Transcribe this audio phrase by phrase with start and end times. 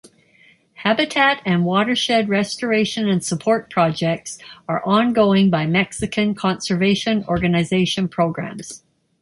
[0.81, 8.81] Habitat and watershed restoration and support projects are ongoing by Mexican conservation organization programs.